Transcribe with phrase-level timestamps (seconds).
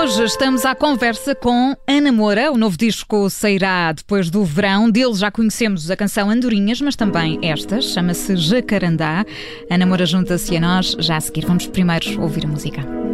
[0.00, 2.50] Hoje estamos à conversa com Ana Moura.
[2.50, 4.90] O novo disco sairá depois do verão.
[4.90, 9.26] Dele já conhecemos a canção Andorinhas, mas também esta, chama-se Jacarandá.
[9.70, 11.44] Ana Moura junta-se a nós já a seguir.
[11.44, 13.09] Vamos primeiro ouvir a música.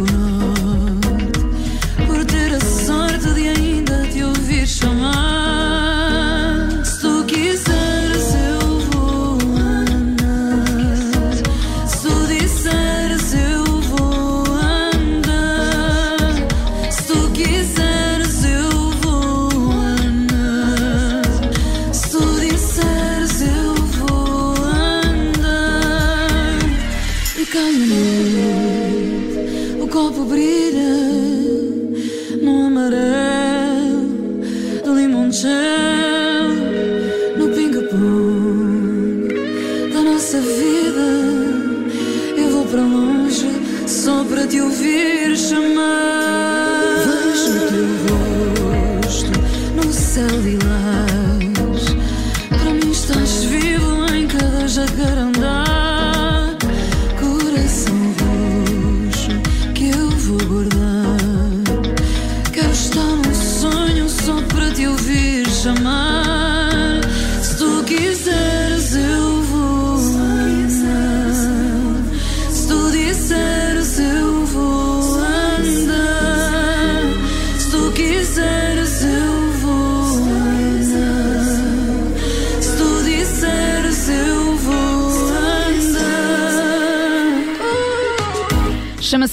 [0.00, 0.51] Não
[35.32, 35.91] do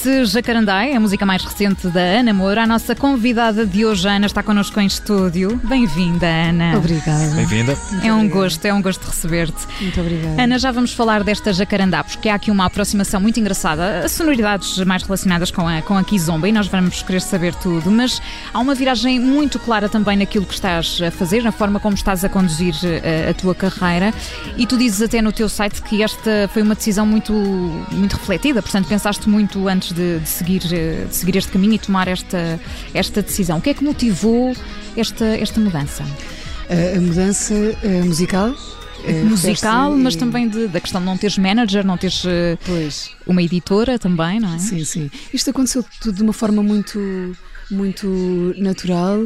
[0.00, 2.62] Chama-se Jacarandá, é a música mais recente da Ana Moura.
[2.62, 5.60] A nossa convidada de hoje, Ana, está connosco em estúdio.
[5.64, 6.78] Bem-vinda, Ana.
[6.78, 7.34] Obrigada.
[7.34, 7.76] Bem-vinda.
[8.02, 9.66] É um gosto, é um gosto receber-te.
[9.78, 10.42] Muito obrigada.
[10.42, 15.02] Ana, já vamos falar desta jacarandá, porque há aqui uma aproximação muito engraçada, sonoridades mais
[15.02, 18.22] relacionadas com a, com a Kizomba, e nós vamos querer saber tudo, mas
[18.54, 22.24] há uma viragem muito clara também naquilo que estás a fazer, na forma como estás
[22.24, 24.14] a conduzir eh, a, tua carreira,
[24.56, 27.34] e tu dizes até no teu site que esta foi uma decisão muito,
[27.92, 31.78] muito refletida, portanto pensaste muito antes de, de seguir, eh, de seguir este caminho e
[31.78, 32.60] tomar esta,
[32.94, 33.58] esta decisão.
[33.58, 34.54] O que é que motivou
[34.96, 36.04] esta, esta mudança?
[36.68, 38.54] A, mudança eh, musical.
[39.04, 42.22] eh, Musical, mas também de- da questão de não teres manager, não teres
[42.66, 44.58] Pois, uma editora também, não é?
[44.58, 45.10] sim, sim.
[45.32, 47.34] Isto aconteceu tudo de uma forma muito
[47.70, 49.20] muito natural.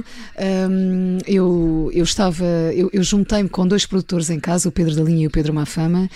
[0.70, 2.44] Hum, eu, eu estava,
[2.74, 5.52] eu, eu juntei-me com dois produtores em casa, o Pedro da Linha e o Pedro
[5.54, 6.08] Mafama,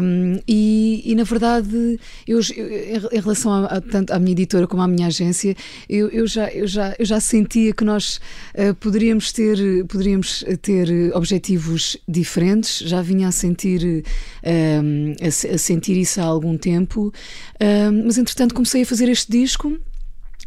[0.00, 4.66] hum, e, e, na verdade, eu, eu- em relação a, a- tanto à minha editora
[4.66, 5.54] como à minha agência,
[5.88, 8.20] eu, eu já, eu, já, eu já sentia que nós
[8.54, 14.04] eh, poderíamos ter, poderíamos ter objetivos diferentes, já vinha a sentir,
[14.82, 17.12] hum, a, a sentir isso há algum tempo,
[18.04, 19.78] mas entretanto comecei a fazer este disco.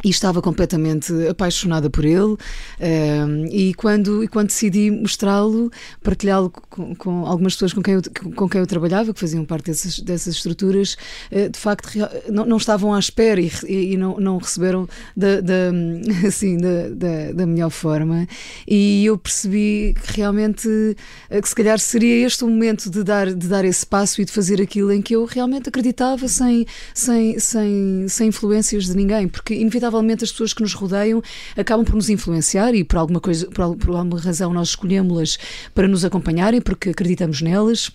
[0.04, 2.38] E estava completamente apaixonada por ele,
[2.80, 5.72] um, e, quando, e quando decidi mostrá-lo,
[6.04, 8.02] partilhá-lo com, com algumas pessoas com quem, eu,
[8.36, 10.96] com quem eu trabalhava, que faziam parte dessas, dessas estruturas,
[11.32, 11.90] uh, de facto
[12.30, 15.72] não, não estavam à espera e, e- não, não receberam da, da,
[16.28, 18.28] assim, da, da, da melhor forma.
[18.68, 23.34] E eu percebi que realmente uh, que se calhar seria este o momento de dar,
[23.34, 27.40] de dar esse passo e de fazer aquilo em que eu realmente acreditava sem, sem,
[27.40, 29.87] sem, sem influências de ninguém, porque inevitavelmente
[30.24, 31.22] as pessoas que nos rodeiam
[31.56, 35.38] acabam por nos influenciar e por alguma coisa, por, por alguma razão nós escolhemos-las
[35.74, 37.92] para nos acompanharem porque acreditamos nelas.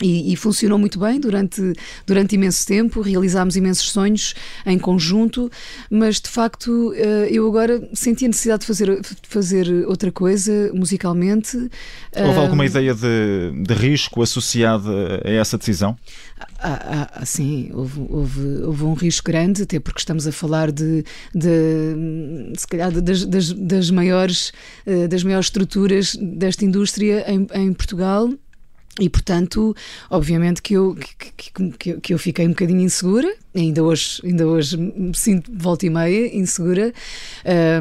[0.00, 1.72] E, e, funcionou muito bem durante,
[2.06, 4.34] durante imenso tempo, realizámos imensos sonhos
[4.66, 5.50] em conjunto,
[5.90, 11.56] mas de facto eh, eu agora senti a necessidade de fazer, fazer outra coisa musicalmente.
[12.16, 15.96] Houve alguma ideia de, de risco associada a essa decisão?
[16.58, 20.70] Ah, ah, ah, sim, houve, houve, houve, um risco grande, até porque estamos a falar
[20.70, 21.04] de,
[21.34, 24.52] de se calhar, das, das, das, maiores,
[24.86, 28.28] eh, das maiores estruturas desta indústria em, em Portugal
[29.00, 29.74] e portanto,
[30.10, 34.76] obviamente que eu, que, que, que, eu fiquei um bocadinho insegura, ainda hoje, ainda hoje
[34.76, 36.92] me sinto volta e meia insegura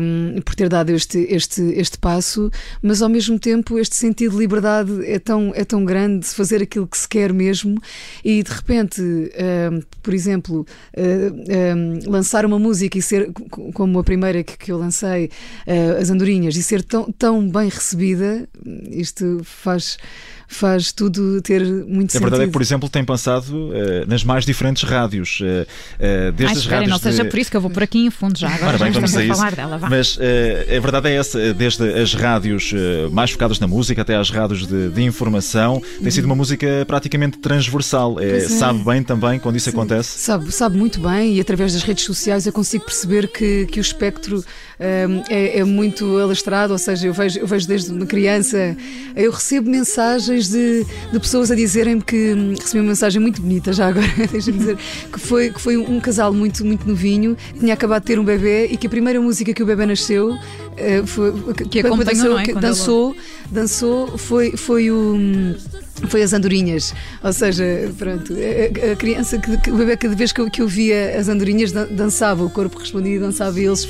[0.02, 2.52] um, por ter dado este, este, este passo,
[2.82, 6.62] mas ao mesmo tempo este sentido de liberdade é tão, é tão grande de fazer
[6.62, 7.82] aquilo que se quer mesmo
[8.24, 10.66] e de repente, um, por exemplo,
[10.98, 13.32] um, lançar uma música e ser
[13.74, 15.30] como a primeira que, que eu lancei,
[15.68, 18.48] uh, As Andorinhas, e ser tão, tão bem recebida,
[18.92, 19.98] isto faz
[20.52, 22.28] faz tudo ter muito sentido.
[22.28, 25.40] A verdade é que, por exemplo, tem pensado uh, nas mais diferentes rádios.
[25.40, 25.61] Uh,
[26.34, 27.04] desde Ai, as rádios não de...
[27.04, 28.50] seja por isso que eu vou por aqui em fundo já.
[28.50, 29.36] Agora bem, vamos a, isso.
[29.36, 29.78] falar dela.
[29.78, 29.90] Vá.
[29.90, 32.74] Mas a verdade é essa, desde as rádios
[33.12, 37.38] mais focadas na música até às rádios de, de informação, tem sido uma música praticamente
[37.40, 38.20] transversal.
[38.20, 38.40] É, é.
[38.42, 39.78] Sabe bem também quando isso Sim.
[39.78, 40.20] acontece?
[40.20, 43.82] Sabe, sabe muito bem e através das redes sociais eu consigo perceber que, que o
[43.82, 44.44] espectro
[44.82, 48.76] um, é, é, muito alastrado, ou seja, eu vejo, eu vejo desde uma criança,
[49.16, 53.72] eu recebo mensagens de, de pessoas a dizerem-me que hum, recebi uma mensagem muito bonita
[53.72, 54.78] já agora, deixa-me dizer,
[55.12, 58.68] que foi, que foi um casal muito, muito novinho, tinha acabado de ter um bebê
[58.68, 61.32] e que a primeira música que o bebê nasceu uh, foi,
[61.70, 62.54] que acompanhou, dançou, é?
[62.54, 63.16] dançou,
[63.52, 65.56] dançou, foi, foi o
[66.08, 66.94] foi as andorinhas.
[67.24, 67.64] Ou seja,
[67.98, 71.28] pronto, a, a criança, que, o bebê, cada vez que eu, que eu via as
[71.28, 73.88] andorinhas, dançava, o corpo respondia e dançava e eles,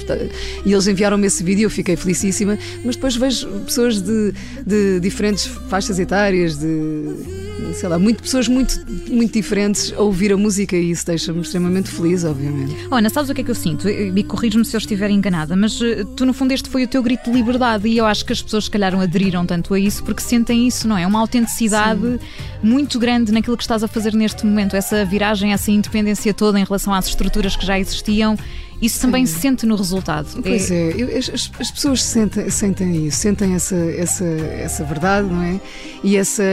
[0.65, 2.57] e eles enviaram-me esse vídeo, eu fiquei felicíssima.
[2.83, 4.33] Mas depois vejo pessoas de,
[4.65, 7.40] de diferentes faixas etárias, de
[7.73, 8.79] sei lá, muito, pessoas muito,
[9.09, 12.75] muito diferentes a ouvir a música e isso deixa-me extremamente feliz, obviamente.
[12.89, 13.87] Ana, sabes o que é que eu sinto?
[13.89, 17.01] E corrijo-me se eu estiver enganada, mas eh, tu, no fundo, este foi o teu
[17.01, 20.03] grito de liberdade e eu acho que as pessoas, se calhar, aderiram tanto a isso
[20.03, 21.05] porque sentem isso, não é?
[21.05, 22.19] Uma autenticidade Sim.
[22.63, 26.63] muito grande naquilo que estás a fazer neste momento, essa viragem, essa independência toda em
[26.63, 28.37] relação às estruturas que já existiam
[28.81, 30.27] isso também se sente no resultado.
[30.41, 35.43] Pois é, é as, as, pessoas sentem, sentem isso, sentem essa, essa, essa verdade, não
[35.43, 35.59] é?
[36.03, 36.43] E essa.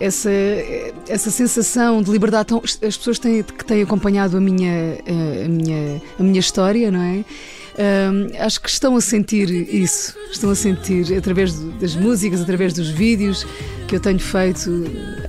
[0.00, 0.30] Essa,
[1.06, 4.98] essa sensação de liberdade, tão, as pessoas têm, que têm acompanhado a minha,
[5.44, 7.24] a, minha, a minha história, não é?
[7.80, 12.88] Um, acho que estão a sentir isso, estão a sentir através das músicas, através dos
[12.88, 13.46] vídeos
[13.86, 14.70] que eu tenho feito.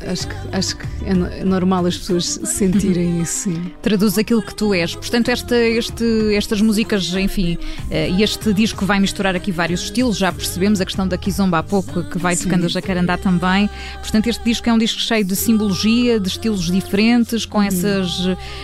[0.05, 3.43] Acho que, acho que é, normal as pessoas sentirem isso.
[3.43, 3.71] Sim.
[3.81, 4.95] Traduz aquilo que tu és.
[4.95, 7.57] Portanto, esta, este, estas músicas, enfim,
[7.89, 10.17] eh, e este disco vai misturar aqui vários estilos.
[10.17, 12.43] Já percebemos a questão da Kizomba há pouco, que vai sim.
[12.43, 13.69] tocando a Jacarandá também.
[13.99, 18.11] Portanto, este disco é um disco cheio de simbologia, de estilos diferentes, com, essas,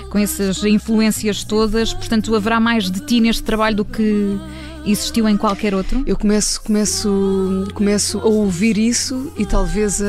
[0.10, 1.94] com essas influências todas.
[1.94, 4.38] Portanto, haverá mais de ti neste trabalho do que
[4.86, 6.04] existiu em qualquer outro?
[6.06, 10.06] Eu começo, começo, começo a ouvir isso e talvez a,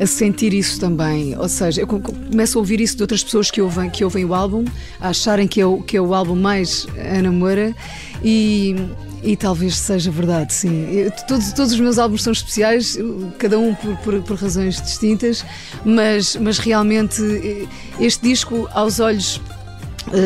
[0.00, 1.36] a, sentir isso também.
[1.36, 4.34] Ou seja, eu começo a ouvir isso de outras pessoas que ouvem, que ouvem o
[4.34, 4.64] álbum,
[5.00, 7.74] a acharem que é o, que é o álbum mais Ana Moura
[8.22, 8.76] e.
[9.22, 10.88] E talvez seja verdade, sim.
[10.92, 12.96] Eu, todos, todos os meus álbuns são especiais,
[13.38, 15.44] cada um por, por, por razões distintas,
[15.84, 17.66] mas, mas realmente eh,
[17.98, 19.40] este disco, aos olhos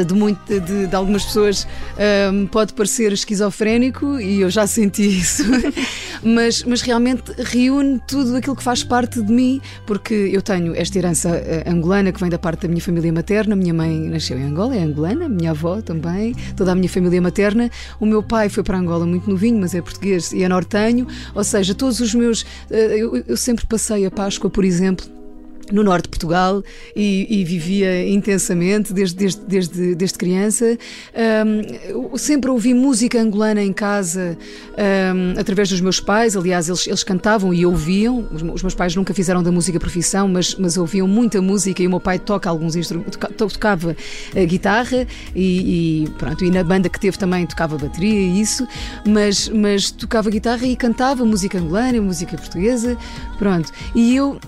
[0.06, 5.02] de, muito, de, de, algumas pessoas um, ehm, pode parecer esquizofrénico e eu já senti
[5.20, 5.44] isso,
[6.22, 10.98] mas, mas realmente reúne tudo aquilo que faz parte de mim, porque eu tenho esta
[10.98, 13.56] herança uh, angolana que vem da parte da minha família materna.
[13.56, 17.70] Minha mãe nasceu em Angola, é angolana, minha avó também, toda a minha família materna.
[17.98, 21.44] O meu pai foi para Angola muito novinho, mas é português e é nortenho, ou
[21.44, 22.42] seja, todos os meus.
[22.42, 25.19] Uh, eu, eu sempre passei a Páscoa, por exemplo
[25.72, 26.62] no norte de Portugal
[26.94, 30.78] e, e vivia intensamente desde, desde, desde, desde criança.
[31.46, 34.36] Um, sempre ouvi música angolana em casa
[35.14, 36.36] um, através dos meus pais.
[36.36, 38.28] Aliás, eles, eles cantavam e ouviam.
[38.32, 41.90] Os, meus pais nunca fizeram da música profissão, mas, mas ouviam muita música e o
[41.90, 43.96] meu pai toca alguns instrumentos, tocava
[44.34, 48.66] a guitarra e, e, pronto, e na banda que teve também tocava bateria e isso,
[49.06, 52.96] mas, mas tocava guitarra e cantava música angolana, música portuguesa,
[53.38, 53.70] pronto.
[53.94, 54.38] E eu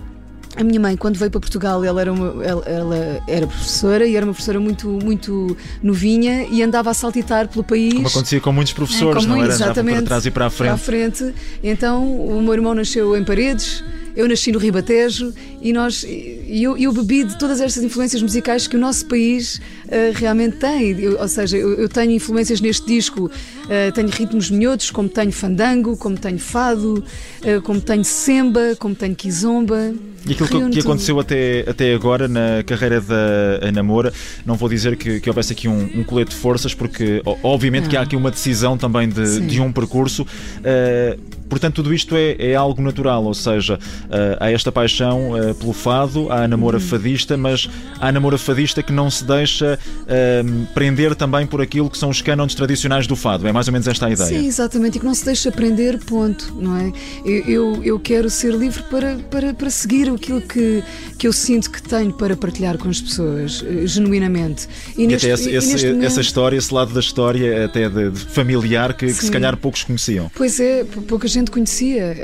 [0.55, 4.15] a minha mãe, quando veio para Portugal, ela era, uma, ela, ela, era professora e
[4.15, 7.93] era uma professora muito, muito novinha e andava a saltitar pelo país.
[7.93, 9.53] Como acontecia com muitos professores, é, não era?
[9.53, 9.95] Exatamente.
[9.97, 10.67] para trás e para a frente.
[10.67, 11.33] Para a frente.
[11.63, 13.83] Então, o meu irmão nasceu em Paredes
[14.15, 16.05] eu nasci no Ribatejo e nós,
[16.47, 19.55] eu, eu bebi de todas estas influências musicais que o nosso país
[19.85, 20.99] uh, realmente tem.
[20.99, 25.31] Eu, ou seja, eu, eu, tenho influências neste disco, uh, tenho ritmos minhotos, como tenho
[25.31, 27.03] fandango, como tenho fado,
[27.41, 29.93] uh, como tenho semba, como tenho kizomba.
[30.25, 34.13] E aquilo que, que aconteceu até, até agora na carreira da Namora,
[34.45, 37.89] não vou dizer que, que houvesse aqui um, um colete de forças, porque obviamente não.
[37.89, 40.23] que há aqui uma decisão também de, de um percurso.
[40.23, 45.53] Uh, Portanto, tudo isto é, é algo natural, ou seja, uh, há esta paixão uh,
[45.53, 46.83] pelo fado, há a namora uhum.
[46.83, 47.69] fadista, mas
[47.99, 52.09] há a namora fadista que não se deixa uh, prender também por aquilo que são
[52.09, 53.47] os cânones tradicionais do fado.
[53.47, 54.29] É mais ou menos esta a ideia.
[54.29, 56.91] Sim, exatamente, e que não se deixa prender, ponto, não é?
[57.23, 60.83] Eu, eu, eu quero ser livre para, para, para seguir aquilo que,
[61.19, 64.67] que eu sinto que tenho para partilhar com as pessoas, genuinamente.
[64.97, 66.05] E, e neste, até esse, e esse, momento...
[66.05, 69.83] essa história, esse lado da história, até de, de familiar, que, que, se calhar poucos
[69.83, 70.31] conheciam.
[70.35, 72.15] Pois é, pouca gente conhecia,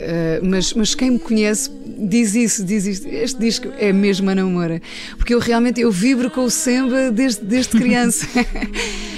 [0.41, 1.69] uh, mas, mas quem me conhece
[2.07, 3.07] diz isso, diz isto.
[3.07, 4.81] Este disco é mesmo a namora.
[5.17, 8.27] Porque eu realmente eu vibro com o samba desde, desde criança.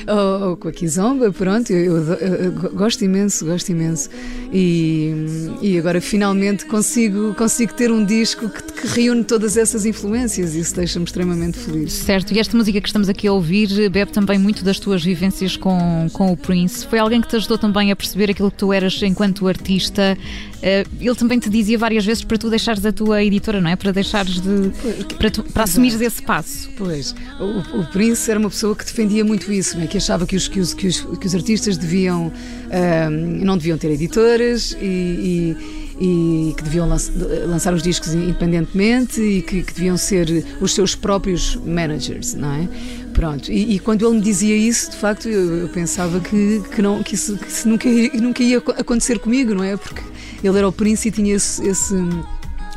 [0.08, 4.10] ou, ou, com a Kizomba, pronto, eu, eu, eu, gosto imenso, gosto imenso.
[4.52, 5.14] E,
[5.62, 10.76] e agora finalmente consigo, consigo ter um disco que, que reúne todas essas influências isso
[10.76, 11.94] deixa-me extremamente feliz.
[11.94, 15.56] Certo, e esta música que estamos aqui a ouvir bebe também muito das tuas vivências
[15.56, 16.86] com, com o Prince.
[16.88, 19.91] Foi alguém que te ajudou também a perceber aquilo que tu eras enquanto artista.
[20.00, 23.76] Uh, ele também te dizia várias vezes para tu deixares a tua editora, não é?
[23.76, 24.72] Para deixares de.
[25.18, 26.70] para, tu, para assumires esse passo.
[26.78, 29.88] Pois, o, o, Prince era uma pessoa que defendia muito isso, não é?
[29.88, 32.28] que achava que os, que os, que os, que os artistas deviam.
[32.28, 39.44] Uh, não deviam ter editoras e, e e que deviam lançar os discos independentemente e
[39.44, 42.68] que, que, deviam ser os seus próprios managers, não é?
[43.14, 46.82] Pronto, e, e quando ele me dizia isso, de facto, eu, eu pensava que, que,
[46.82, 49.78] não, que isso, que isso nunca, nunca ia acontecer comigo, não é?
[49.78, 50.02] Porque
[50.44, 51.94] ele era o príncipe e tinha esse, esse,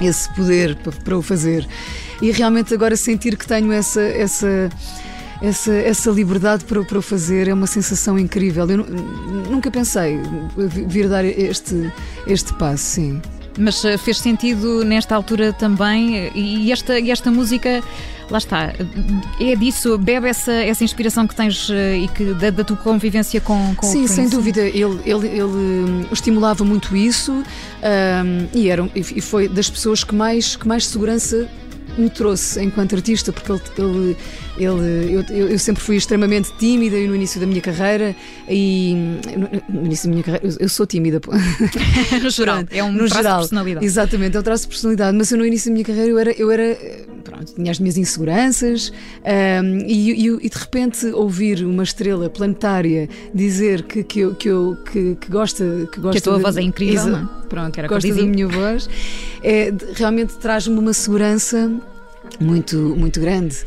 [0.03, 1.67] esse poder para, para o fazer.
[2.21, 4.03] E realmente agora sentir que tenho essa.
[4.03, 4.69] essa
[5.43, 8.69] essa, essa liberdade para, para o fazer é uma sensação incrível.
[8.69, 8.79] Eu
[9.51, 10.21] nunca pensei
[10.57, 11.93] vir dar este,
[12.27, 13.23] este passo, sim.
[13.59, 17.83] Mas eh, fez sentido nesta altura também, e esta, e esta música
[18.31, 18.73] lá está,
[19.41, 23.41] é disso, bebe essa, essa inspiração que tens eh, e que da, da tua convivência
[23.41, 27.45] com, com Sim, sem dúvida, ele, ele, ele hum, estimulava muito isso um,
[28.53, 31.49] e, era, e foi das pessoas que mais, que mais segurança
[31.97, 34.17] me trouxe enquanto artista, porque ele,
[34.57, 38.15] ele, ele eu, eu, sempre fui extremamente tímida no início da minha carreira
[38.49, 38.95] e
[39.37, 41.21] no, no início da minha carreira eu, eu sou tímida.
[42.23, 43.87] no geral, é um no traço geral, de personalidade.
[43.87, 46.33] Exatamente, é um traço de personalidade, mas eu no início da minha carreira eu era,
[46.33, 46.79] eu era
[47.25, 48.93] pronto, tinha as minhas inseguranças
[49.25, 54.49] um, e, e, e, de repente ouvir uma estrela planetária dizer que, que, eu, que,
[54.49, 57.19] eu, que, que gosta que gosta que a tua de, voz é incrível, não?
[57.19, 57.47] É?
[57.49, 58.89] Pronto, Era gosta da minha voz,
[59.43, 61.71] é, realmente traz-me uma segurança
[62.41, 63.65] muito, muito grande.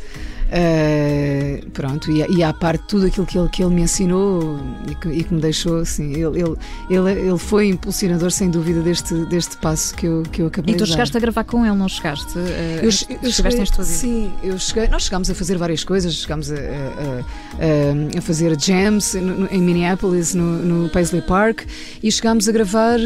[0.48, 4.58] Uh, pronto, e, e à parte tudo aquilo que ele, que ele me ensinou
[4.90, 6.56] e que, e que me deixou, assim, ele, ele,
[6.88, 10.82] ele, ele foi impulsionador sem dúvida deste, deste passo que eu, que eu acabei de
[10.82, 12.38] E tu chegaste a gravar com ele, não chegaste?
[12.38, 12.40] Uh,
[12.78, 13.84] eu, eu cheguei, em estúdio?
[13.84, 18.58] Sim, eu cheguei, nós chegámos a fazer várias coisas, chegámos a, a, a, a fazer
[18.58, 21.64] jams em Minneapolis, no, no, Paisley Park,
[22.02, 22.98] e chegámos a gravar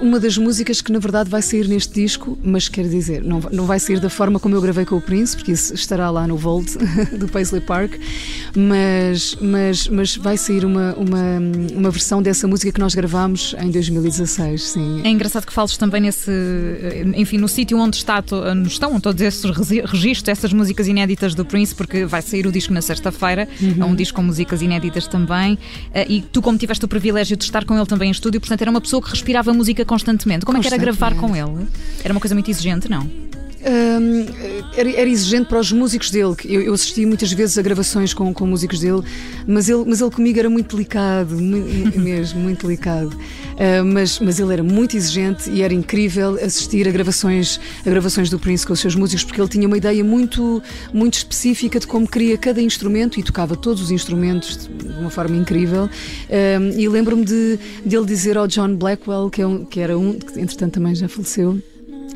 [0.00, 3.66] uma das músicas que na verdade vai sair neste disco, mas quer dizer, não, não
[3.66, 6.36] vai sair da forma como eu gravei com o Prince, porque isso estará lá no
[6.36, 6.71] Volt
[7.16, 7.94] do Paisley Park,
[8.56, 11.38] mas, mas, mas vai sair uma, uma,
[11.74, 15.00] uma versão dessa música que nós gravámos em 2016, sim.
[15.04, 16.30] É engraçado que fales também nesse,
[17.16, 18.22] enfim, no sítio onde está,
[18.66, 19.44] estão todos esses
[19.84, 23.76] registros, essas músicas inéditas do Prince, porque vai sair o disco na sexta-feira, uhum.
[23.80, 25.58] é um disco com músicas inéditas também,
[25.94, 28.62] eh, e tu como tiveste o privilégio de estar com ele também em estúdio, portanto
[28.62, 30.44] era uma pessoa que respirava música constantemente.
[30.44, 31.66] Como é que era gravar com ele?
[32.04, 33.31] Era uma coisa muito exigente, não?
[34.76, 36.34] Era, exigente para os músicos dele.
[36.44, 39.02] Eu, eu, assisti muitas vezes a gravações com, com músicos dele,
[39.46, 43.14] mas ele, mas ele comigo era muito delicado, muito, mesmo, muito delicado.
[43.52, 48.30] Uh, mas, mas ele era muito exigente e era incrível assistir a gravações, a gravações
[48.30, 51.86] do Prince com os seus músicos, porque ele tinha uma ideia muito, muito específica de
[51.86, 55.88] como queria cada instrumento e tocava todos os instrumentos de uma forma incrível.
[56.76, 60.18] E lembro-me de, de ele dizer ao John Blackwell, que, é um, que era um,
[60.18, 61.60] que entretanto também já faleceu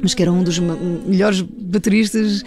[0.02, 2.42] mas que era um dos melhores bateristas,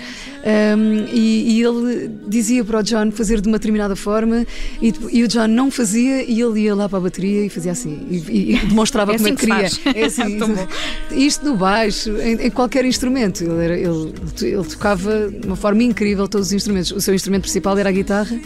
[0.77, 4.45] um, e, e, ele dizia para o John fazer de uma determinada forma,
[4.81, 7.71] e, e, o John não fazia, e ele ia lá para a bateria e fazia
[7.71, 9.69] assim, e, e demonstrava é como é que queria.
[9.95, 10.39] É assim,
[11.11, 13.43] isto no baixo, em, em, qualquer instrumento.
[13.43, 16.91] Ele, era, ele, ele tocava de uma forma incrível todos os instrumentos.
[16.91, 18.39] O seu instrumento principal era a guitarra.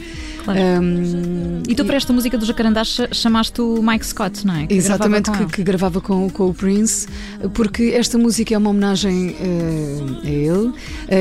[0.44, 0.60] Claro.
[0.60, 4.68] Um, e tu para esta música do Jacarandá chamaste o Mike Scott, não é?
[4.68, 7.08] Que exatamente, gravava que, que, gravava com, com, o Prince,
[7.54, 10.74] porque esta música é uma homenagem uh, a ele uh,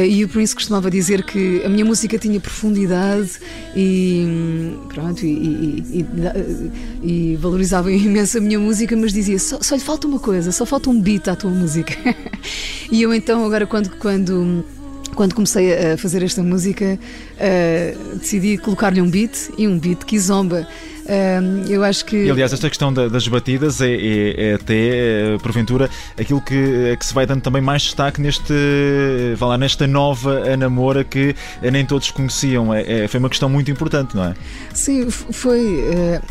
[0.09, 3.31] e o Prince costumava dizer que a minha música tinha profundidade
[3.77, 6.07] e pronto, e, e,
[7.03, 10.51] e, e valorizava imenso a minha música, mas dizia só, só lhe falta uma coisa,
[10.51, 11.95] só falta um beat à tua música.
[12.91, 14.65] e eu então agora quando, quando
[15.15, 16.99] quando comecei a fazer esta música,
[17.37, 20.67] uh, decidi colocar-lhe um beat e um beat que zomba
[21.69, 22.17] eu acho que.
[22.17, 26.97] E, aliás, esta questão das batidas é, é, é até, eh, porventura, aquilo que, eh,
[26.97, 28.55] que se vai dando também mais destaque neste,
[29.37, 32.73] vá lá, nesta nova Anamora que nem todos conheciam.
[32.73, 34.35] É, é, foi uma questão muito importante, não é?
[34.75, 35.85] Sim, foi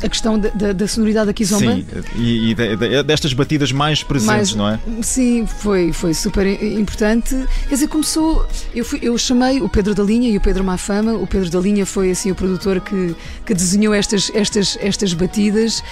[0.04, 1.74] a questão da, da sonoridade aqui zomba.
[1.74, 1.86] Sim,
[2.16, 4.80] e, e de, de, destas batidas mais presentes, mais, não é?
[5.02, 7.36] Sim, foi, foi super importante.
[7.68, 8.48] Quer dizer, começou.
[8.74, 11.14] Eu, fui, eu chamei o Pedro da Linha e o Pedro Mafama.
[11.14, 15.84] O Pedro da Linha foi assim o produtor que, que desenhou estas, estas estas, batidas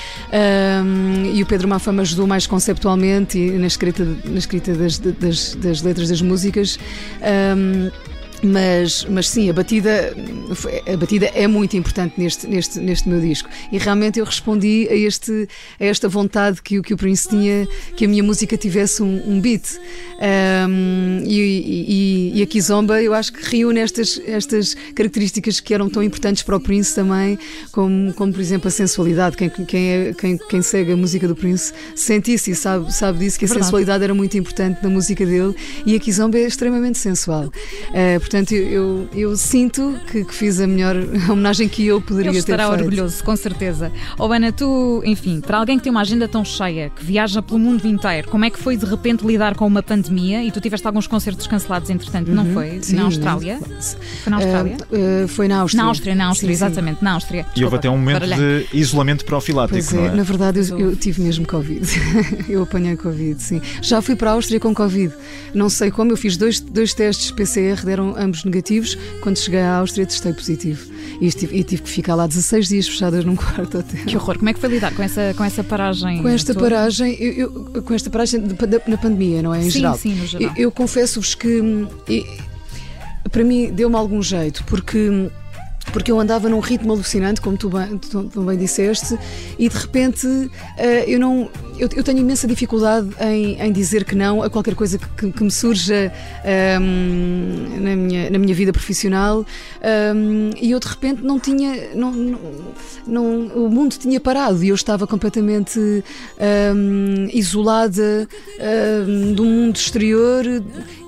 [0.84, 5.82] um, e o Pedro Mafama ajudou mais conceptualmente na escrita, na escrita das, das, das
[5.82, 6.78] letras das músicas.
[7.22, 8.09] Um,
[8.42, 10.16] mas, mas sim, a batida,
[10.92, 13.50] a batida é muito importante neste, neste, neste meu disco.
[13.72, 15.48] E realmente eu respondi a, este,
[15.80, 19.42] a esta vontade que, que o Prince tinha, que a minha música tivesse um, um
[19.42, 19.80] beat.
[20.68, 25.90] Um, e, e, e a Kizomba, eu acho que reúne estas, estas características que eram
[25.90, 27.38] tão importantes para o Prince também,
[27.72, 29.36] como, como por exemplo a sensualidade.
[29.36, 33.20] Quem, quem, é, quem, quem segue a música do Prince sente isso e sabe, sabe
[33.20, 33.66] disso, que a Verdade.
[33.66, 35.54] sensualidade era muito importante na música dele.
[35.86, 37.46] E a Kizomba é extremamente sensual.
[37.46, 40.96] Uh, portanto, eu, eu, eu sinto que, que, fiz a melhor
[41.28, 42.62] homenagem que eu poderia Ele ter feito.
[42.62, 43.92] estará orgulhoso, com certeza.
[44.20, 47.60] Oh, Ana, tu, enfim, para alguém que tem uma agenda tão cheia, que viaja pelo
[47.60, 50.44] mundo inteiro, como é que foi de repente lidar com uma pandemia?
[50.44, 52.80] E tu tiveste alguns concertos cancelados, entretanto, uhum, não foi?
[52.82, 53.60] Sim, na Austrália?
[53.60, 54.78] Foi na Austrália?
[54.92, 55.84] Uh, uh, foi na Áustria.
[55.84, 57.06] Na Áustria, na Áustria, sim, exatamente, sim.
[57.06, 57.42] na Áustria.
[57.44, 60.12] Desculpa, e houve até um momento de isolamento profilático, pois é, é?
[60.12, 61.88] Na verdade, eu, eu tive mesmo Covid.
[62.48, 63.60] eu apanhei Covid, sim.
[63.82, 65.14] Já fui para a Áustria com Covid.
[65.54, 68.98] Não sei como, eu fiz dois, dois testes PCR, deram ambos negativos.
[69.22, 70.92] Quando cheguei à Áustria, testei positivo.
[71.20, 74.06] E, estive, e tive que ficar lá 16 dias fechadas num quarto hotel.
[74.06, 74.38] Que horror!
[74.38, 76.22] Como é que foi lidar com essa, com essa paragem?
[76.22, 76.70] Com esta toda?
[76.70, 77.34] paragem, eu,
[77.74, 79.60] eu, com esta paragem de, de, na pandemia, não é?
[79.60, 79.98] Em sim, geral.
[79.98, 80.54] Sim, no geral.
[80.56, 81.88] Eu, eu confesso-vos que.
[83.32, 85.30] para mim deu-me algum jeito, porque
[85.92, 89.18] porque eu andava num ritmo alucinante, como tu bem, tu, tu bem disseste,
[89.58, 90.52] e de repente uh,
[91.08, 91.50] eu não.
[91.78, 95.44] Eu, eu, tenho imensa dificuldade em, em, dizer que não a qualquer coisa que, que
[95.44, 96.12] me surja
[96.82, 99.46] um, na, minha, na minha vida profissional
[100.14, 101.96] um, e eu de repente não tinha.
[101.96, 102.40] Não, não,
[103.08, 108.28] não, o mundo tinha parado e eu estava completamente um, isolada
[109.34, 110.44] do mundo exterior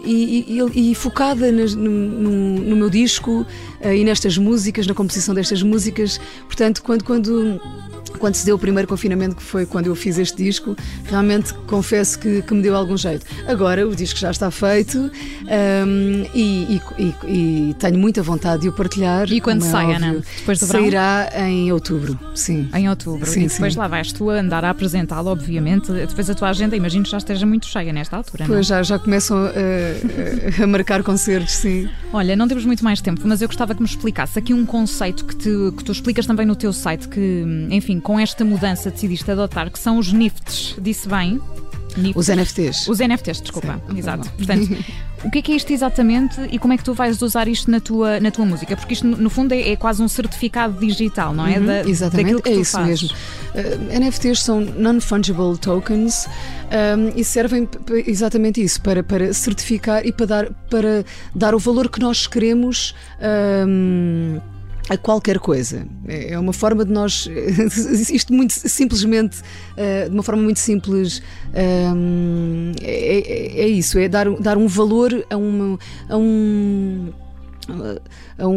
[0.04, 2.30] e, e, e focada no, no,
[2.62, 3.46] no, meu disco
[3.82, 6.20] uh, e nestas músicas, na composição destas músicas.
[6.48, 7.62] Portanto, quando, quando
[8.18, 12.20] quando se deu o primeiro confinamento, que foi quando eu fiz este disco, realmente confesso
[12.20, 13.26] que, que me deu algum jeito.
[13.48, 18.74] Agora o disco já está feito um, e, e, e, tenho muita vontade de o
[18.74, 19.32] partilhar.
[19.32, 20.22] E quando é sai, óbvio, Ana?
[20.38, 22.70] Depois do Sairá em outubro, sim.
[22.74, 23.30] Em outubro.
[23.30, 23.80] Sim, e depois sim.
[23.80, 25.92] lá vais tu a andar a apresentá-lo, obviamente.
[25.92, 28.46] Depois a tua agenda, imagino que já esteja muito cheia nesta altura.
[28.46, 28.64] Pois não?
[28.64, 31.90] já, já começam a, a, a marcar concertos, sim.
[32.12, 35.26] Olha, não temos muito mais tempo, mas eu gostava que me explicasse aqui um conceito
[35.26, 39.30] que, te, que tu explicas também no teu site, que, enfim, com esta mudança decidiste
[39.30, 40.76] adotar, que são os NIFTs.
[40.82, 41.40] Disse bem?
[41.98, 42.16] NIFTs.
[42.16, 42.88] Os NFTs.
[42.88, 43.82] Os NFTs, desculpa.
[43.90, 44.30] Sim, Exato.
[44.32, 44.78] Portanto,
[45.24, 47.70] o que é que é isto exatamente e como é que tu vais usar isto
[47.70, 48.76] na tua, na tua música?
[48.76, 51.60] Porque isto, no fundo, é, é quase um certificado digital, não é?
[51.60, 53.04] Uhum, da, exatamente, é isso fazes.
[53.04, 53.18] mesmo.
[53.54, 57.68] Uh, NFTs são Non-Fungible Tokens um, e servem
[58.08, 62.96] exatamente isso, para, para certificar e para dar, para dar o valor que nós queremos.
[63.68, 64.40] Um,
[64.92, 65.88] a qualquer coisa.
[66.06, 67.26] É uma forma de nós,
[68.12, 69.38] isto muito simplesmente,
[69.78, 71.24] eh, de uma forma muito simples,
[71.54, 77.14] ehm, é, é, é isso, é dar, dar um valor a, uma, a um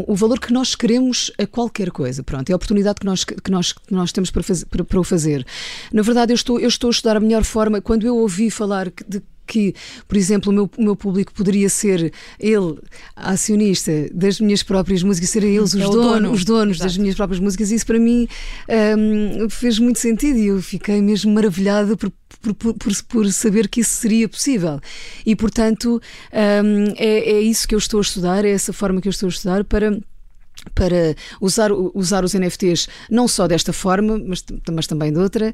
[0.08, 2.24] o valor que nós queremos a qualquer coisa.
[2.24, 4.98] Pronto, é a oportunidade que nós, que nós, que nós temos para, fazer, para, para
[4.98, 5.46] o fazer.
[5.92, 7.80] Na verdade, eu estou, eu estou a estudar a melhor forma.
[7.80, 9.74] Quando eu ouvi falar de que,
[10.06, 12.78] por exemplo, o meu, o meu público poderia ser ele,
[13.16, 16.32] acionista das minhas próprias músicas, serem eles os, é dono, dono.
[16.32, 16.84] os donos Exato.
[16.84, 18.26] das minhas próprias músicas, isso para mim
[18.98, 23.80] um, fez muito sentido e eu fiquei mesmo maravilhada por, por, por, por, saber que
[23.80, 24.80] isso seria possível.
[25.24, 26.00] E, portanto,
[26.32, 29.28] um, é, é isso que eu estou a estudar, é essa forma que eu estou
[29.28, 29.98] a estudar para
[30.74, 35.52] para usar, usar os NFTs não só desta forma, mas, mas também de outra,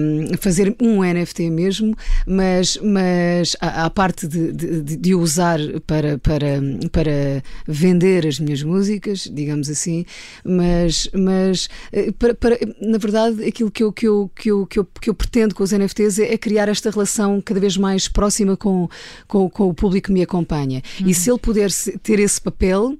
[0.00, 6.18] um, fazer um NFT mesmo, mas, mas a, a parte de, de, de, usar para,
[6.18, 10.04] para, para vender as minhas músicas, digamos assim,
[10.44, 14.78] mas, mas eh, para, para, na verdade aquilo que eu, que, eu, que, eu, que,
[14.78, 18.08] eu, que eu pretendo com os NFTs é, é criar esta relação cada vez mais
[18.08, 18.88] próxima com,
[19.26, 20.82] com, com o público que me acompanha.
[21.00, 21.08] Uhum.
[21.08, 21.70] E se ele puder
[22.02, 22.96] ter esse papel,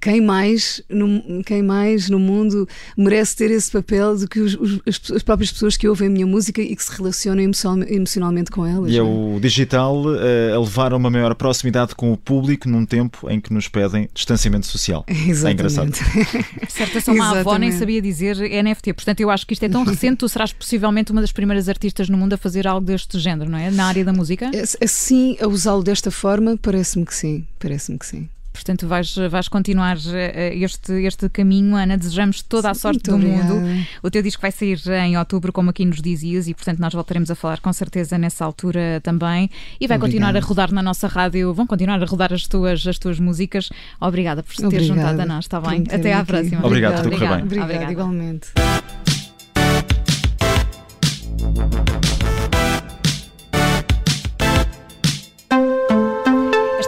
[0.00, 4.80] quem mais no, quem mais no mundo merece ter esse papel do que os, os,
[4.86, 8.90] as, próprias pessoas que ouvem a minha música e que se relacionam emocionalmente com elas.
[8.90, 12.86] E é o digital uh, a levar a uma maior proximidade com o público num
[12.86, 15.04] tempo em que nos pedem distanciamento social.
[15.08, 15.44] Exatamente.
[15.44, 15.92] É engraçado.
[16.68, 18.92] Certa só uma avó nem sabia dizer NFT.
[18.94, 22.08] Portanto, eu acho que isto é tão recente, tu serás possivelmente uma das primeiras artistas
[22.08, 23.70] no mundo a fazer algo deste género, não é?
[23.70, 24.50] Na área da música?
[24.82, 27.44] Assim, a usá-lo desta forma, parece-me que sim.
[27.58, 28.28] Parece-me que sim.
[28.54, 31.98] Portanto, vais, vais continuar eh, este, este caminho, Ana.
[31.98, 33.52] Desejamos toda a sorte do obrigada.
[33.52, 33.86] mundo.
[34.00, 37.28] O teu disco vai sair em outubro, como aqui nos dizias, e portanto nós voltaremos
[37.32, 39.50] a falar com certeza nessa altura também.
[39.80, 40.00] E vai Obrigada.
[40.00, 43.70] continuar a rodar na nossa rádio, vão continuar a rodar as tuas, as tuas músicas.
[44.00, 45.82] Obrigada por se ter juntado a nós, está bem?
[45.90, 46.64] Até à próxima.
[46.64, 47.44] Obrigado, tudo Obrigada, bem.
[47.44, 48.52] Obrigada, igualmente.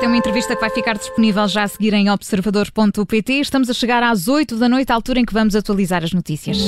[0.07, 3.41] Uma entrevista que vai ficar disponível já a seguir em observador.pt.
[3.41, 6.59] Estamos a chegar às 8 da noite, à altura em que vamos atualizar as notícias.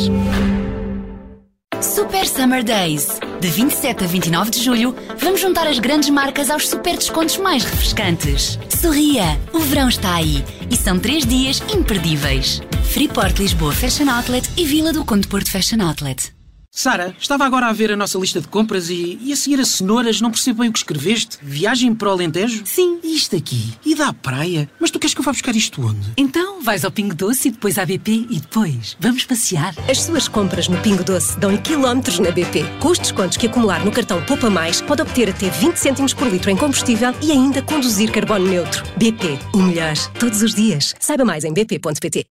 [1.80, 3.20] Super Summer Days.
[3.40, 7.64] De 27 a 29 de julho, vamos juntar as grandes marcas aos super descontos mais
[7.64, 8.58] refrescantes.
[8.68, 12.60] Sorria, o verão está aí e são três dias imperdíveis.
[12.84, 16.37] Freeport Lisboa Fashion Outlet e Vila do Conde Porto Fashion Outlet.
[16.70, 19.68] Sara, estava agora a ver a nossa lista de compras e, e a seguir as
[19.68, 21.38] cenouras, não percebo bem o que escreveste.
[21.42, 22.62] Viagem para o Alentejo?
[22.66, 23.00] Sim.
[23.02, 23.72] E isto aqui?
[23.84, 24.70] E da praia?
[24.78, 26.12] Mas tu queres que eu vá buscar isto onde?
[26.16, 29.74] Então, vais ao Pingo Doce e depois à BP e depois vamos passear.
[29.90, 32.62] As suas compras no Pingo Doce dão em quilómetros na BP.
[32.80, 36.28] Com os descontos que acumular no cartão Poupa Mais, pode obter até 20 cêntimos por
[36.28, 38.84] litro em combustível e ainda conduzir carbono neutro.
[38.98, 40.94] BP, o melhor, todos os dias.
[41.00, 42.26] Saiba mais em bp.pt.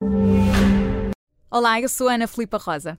[1.51, 2.99] Olá, eu sou Ana Filipa Rosa.